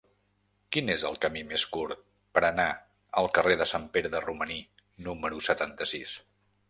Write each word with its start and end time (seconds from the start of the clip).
Quin 0.75 0.87
és 0.93 1.03
el 1.09 1.17
camí 1.25 1.43
més 1.51 1.65
curt 1.75 2.01
per 2.37 2.43
anar 2.47 2.67
al 3.23 3.29
carrer 3.39 3.59
de 3.63 3.67
Sant 3.73 3.85
Pere 3.99 4.13
de 4.17 4.23
Romaní 4.25 4.59
número 5.09 5.43
setanta-sis? 5.51 6.17